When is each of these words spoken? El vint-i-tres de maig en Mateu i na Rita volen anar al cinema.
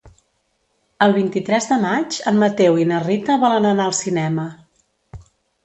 El 1.05 1.13
vint-i-tres 1.17 1.67
de 1.73 1.77
maig 1.83 2.17
en 2.33 2.41
Mateu 2.45 2.81
i 2.85 2.89
na 2.95 3.03
Rita 3.05 3.39
volen 3.47 3.71
anar 3.75 3.89
al 3.89 3.97
cinema. 4.01 4.51